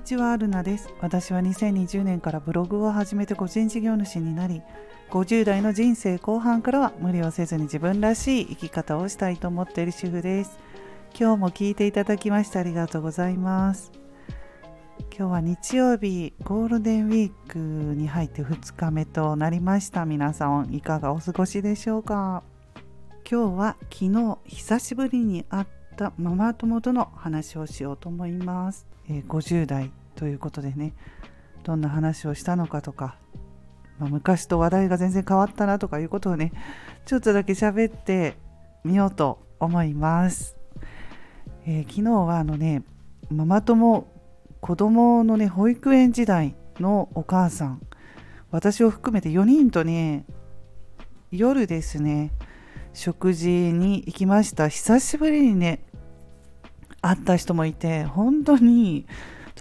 [0.00, 4.62] にちはアルナです私は2020年からブログを始めて個人事業主になり
[5.10, 10.58] 50代の人生後半からは無理をせずに自分らしい生き方をしたいと思っている主婦です
[11.14, 13.92] 今日も聞いていただきましてありがとうございます
[15.14, 22.42] 今日は日曜日ゴールデンウィークに入って2日目となりました皆さんいかがお過ごしでしょうか
[23.30, 25.66] 今日は昨日久しぶりに会っ
[25.98, 30.94] たママ友との話をしようと思います、え、50代ということでね
[31.64, 33.16] どんな話をしたのかとか、
[33.98, 36.52] まあ、昔と話題が全然変わったなとかいうことをね
[37.04, 38.36] ちょっとだけ喋って
[38.84, 40.56] みようと思います、
[41.66, 42.84] えー、昨日はあのね
[43.30, 44.06] ママ友
[44.60, 47.82] 子供のね保育園時代のお母さん
[48.50, 50.24] 私を含めて4人とね
[51.30, 52.32] 夜ですね
[52.92, 54.68] 食事に行きました。
[54.68, 55.84] 久しぶりにね
[57.02, 59.06] 会った人もいて本当に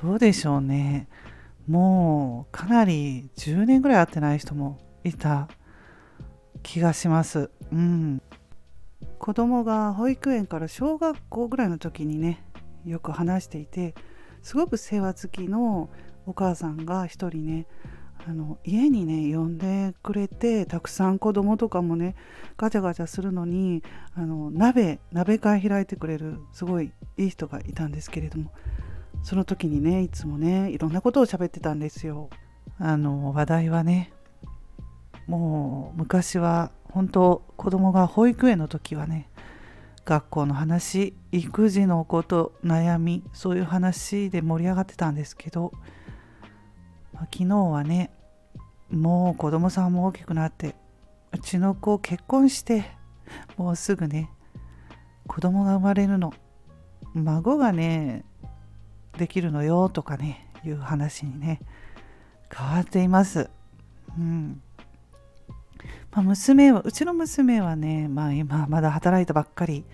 [0.00, 1.08] どうでしょうね。
[1.66, 5.48] もうかなり10年ぐらい会ってない人もいた
[6.62, 7.50] 気がします。
[7.72, 8.22] うん。
[9.18, 12.44] 子供が保育園から小学校ぐらいの時にね
[12.84, 13.94] よく話していて
[14.42, 15.90] すごく世話好きの
[16.26, 17.66] お母さんが一人ね
[18.26, 22.14] あの家にね呼んでくれてたくさん子供とかもね
[22.56, 23.82] ガチャガチャするのに
[24.14, 28.52] あの鍋鍋会開いてくれるすごいいい人がいたんですけれども
[29.22, 32.28] その時にねいつもねいろんなことを喋ってたんですよ。
[32.78, 34.12] あの話題はね
[35.26, 39.28] もう昔は本当子供が保育園の時はね
[40.04, 45.72] 学校の話育児のこと悩みそういう話で盛り上がってたんですけど、
[47.18, 48.10] まあ、昨日はね
[48.90, 50.76] もう子供さんも大きくなって
[51.32, 52.84] うちの子結婚して
[53.56, 54.30] もうすぐね
[55.26, 56.32] 子供が生まれるの
[57.14, 58.24] 孫がね
[59.18, 61.60] できるのよとかねいう話にね
[62.56, 63.50] 変わっています。
[64.16, 64.62] うん。
[66.10, 69.84] まあ、娘はうちの娘はね、まあ、今まだ働いたばっかり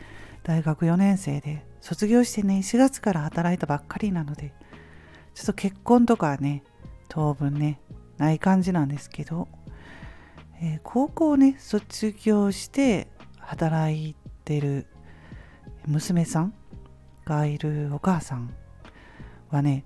[0.44, 4.54] 大学4年生で卒業してね4月から働いたばっかりなので
[5.34, 6.62] ちょっと結婚とかね
[7.08, 7.80] 当分ね
[8.18, 9.48] ない感じなんですけど、
[10.60, 14.86] えー、高校をね卒業して働いてる
[15.86, 16.54] 娘さん
[17.24, 18.54] がいるお母さん
[19.50, 19.84] はね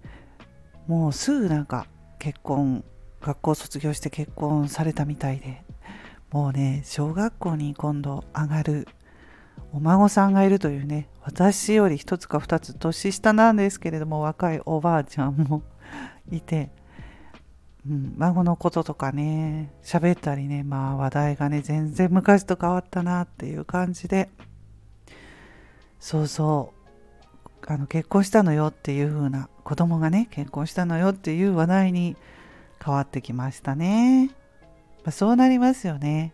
[0.87, 1.87] もうすぐなんか
[2.19, 2.85] 結婚
[3.21, 5.63] 学校卒業して結婚されたみたいで
[6.31, 8.89] もうね小学校に今度上がる
[9.73, 15.63] お孫さんがいるというね私より一つか二つ年下なんですけれども若いおばあちゃんも
[16.31, 16.71] いて
[17.87, 24.29] うん、孫のこととかね喋ったりねまあ話題がね全然昔と変わったなっていう感じで。
[26.01, 26.79] そうそう。
[27.67, 32.17] あの結婚したのよっていう風な子供がね結婚したのよっていう話題に
[32.83, 34.29] 変わってきましたね、
[35.05, 36.33] まあ、そうなりますよね、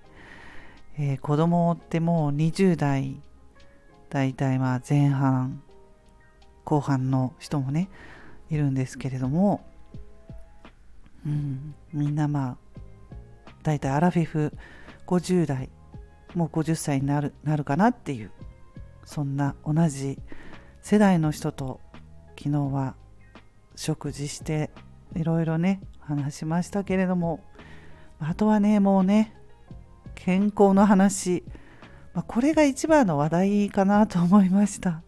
[0.96, 3.20] えー、子供ってもう20代
[4.10, 5.60] だいたいまあ前半
[6.62, 7.88] 後半の人もね
[8.48, 9.64] いるんですけれども。
[11.26, 12.78] うん、みんなまあ
[13.62, 14.52] 大体アラフィフ
[15.06, 15.70] 50代
[16.34, 18.30] もう50歳になるなるかなっていう
[19.04, 20.18] そんな同じ
[20.82, 21.80] 世代の人と
[22.38, 22.94] 昨日は
[23.76, 24.70] 食事して
[25.14, 27.44] いろいろね話しましたけれども
[28.18, 29.34] あとはねもうね
[30.14, 31.44] 健康の話、
[32.12, 35.02] まあ、これが一番の話題かなと思いました。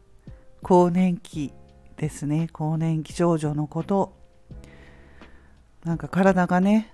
[0.62, 1.52] 更年期
[1.96, 2.48] ですね。
[2.52, 4.14] 更年期症状のこと。
[5.86, 6.92] なんか体がね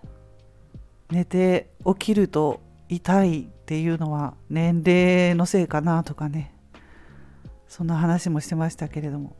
[1.10, 2.60] 寝て起きると
[2.90, 6.54] 痛いっていうのは年齢のせいかなとかね
[7.68, 9.34] そんな話もしてましたけれども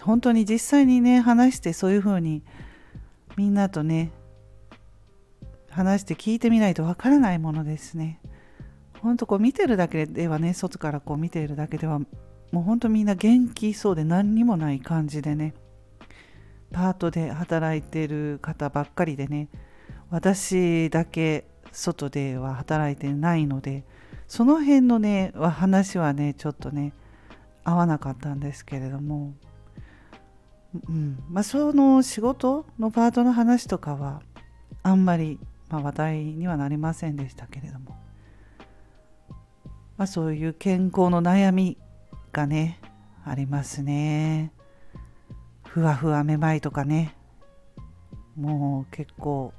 [0.00, 2.42] 本当に実際にね話してそういうふうに
[3.36, 4.10] みんなとね
[5.70, 8.20] 話して聞いてみないとわからないものですね。
[9.00, 12.00] ほんとこう見てるだけではね外からこう見ているだけでは
[12.50, 15.54] もうほんとみんな元気そうで何にもない感じでね
[16.72, 19.48] パートで働いてる方ばっかりでね
[20.10, 23.84] 私だけ外では働いてないので
[24.26, 26.92] その辺のね話はねちょっとね
[27.64, 29.34] 合わなかったんですけれども、
[30.88, 34.22] うんまあ、その仕事のパートの話とかは
[34.82, 37.96] あんまり、まあ、話題にはなりませんでしたけれども、
[39.96, 41.78] まあ、そういう健康の悩み
[42.32, 42.80] がね
[43.24, 44.52] ありますね。
[45.72, 47.16] ふわふわめまいとかね。
[48.36, 49.54] もう結構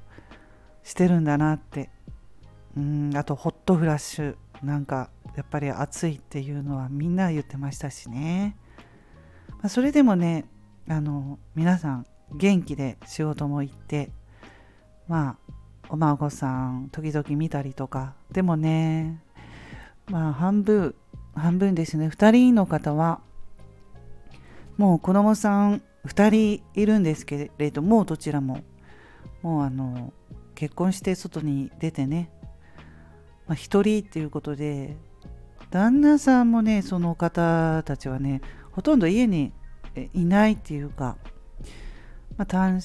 [0.84, 1.90] してるんだなって。
[2.76, 4.36] うんあとホットフラッシュ。
[4.62, 8.56] なんかやっぱり暑いっていうのはみんな言ってましたしね、
[9.50, 10.44] まあ、それでもね
[10.88, 14.10] あの皆さん元気で仕事も行って
[15.08, 15.52] まあ
[15.88, 18.14] お孫さん時々見たりとか。
[18.30, 19.20] でもね
[20.06, 20.94] まあ半分
[21.34, 22.06] 半分ですね。
[22.06, 23.20] 2人の方は
[24.76, 28.60] もう子供さん2人いるんですけれどもどちらも。
[29.44, 30.14] もうあの
[30.54, 32.30] 結婚して外に出てね、
[33.46, 34.96] まあ、1人っていうことで
[35.70, 38.40] 旦那さんもねその方たちはね
[38.72, 39.52] ほとんど家に
[40.14, 41.18] いないっていうか、
[42.38, 42.80] まあ、単身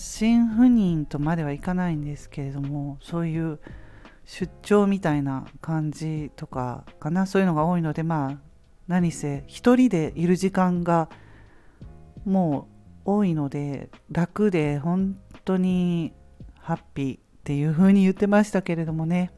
[0.52, 3.60] 赴任とまではいかないんですけれどもそういう
[4.26, 8.38] 出張みたいな感じとかかなそういうのが多いのでまあ
[8.88, 11.10] 何せ一人でいる時間が
[12.26, 12.79] もう
[13.16, 16.14] 多いので楽で本当に
[16.60, 19.32] ハッピーっていう風に言ってましたけれどもね。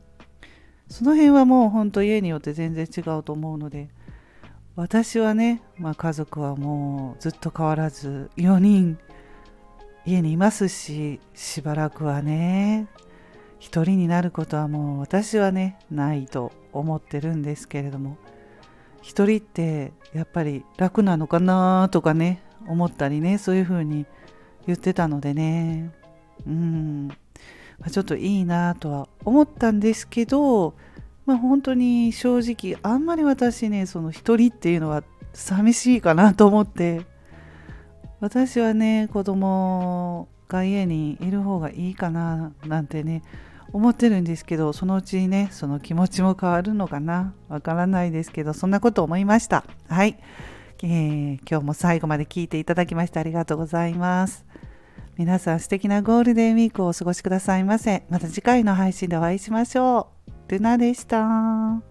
[0.92, 3.90] その辺はもう本当家によって全然違うと思うので
[4.76, 9.00] 私はね、まあ、家族はもうずっと変わらず4人
[10.06, 12.90] 家にいますししばらくはね
[13.60, 18.18] 一人になることはもう私はねないと思ってるんですけれども
[19.02, 24.06] 一人ってやっぱり楽なのかなとかね思ったりねそういうふうに
[24.68, 25.92] 言ってたのでね。
[26.48, 27.10] うん、
[27.80, 30.74] ま、ちょっといいなとは思ったんですけど
[31.26, 35.04] まあ本当に正直あんまり私ねその一人っていうのは
[35.34, 37.06] 寂しいかなと思って。
[38.22, 43.24] 私はね子供が家にいる方がいいかななんてね
[43.74, 49.66] 思ってるんですけどそのうちにねその気持ちも変わるのかなわからないですけどそんなこと思いました。
[49.90, 50.20] はい、
[50.88, 54.46] え、今日も最後まで聞いていただきましてありがとうございます。
[55.18, 58.04] 皆さん素敵なゴールデンウィークをお過ごしくださいませ。
[58.10, 60.32] また次回の配信でお会いしましょう。
[60.52, 61.91] ルナでした。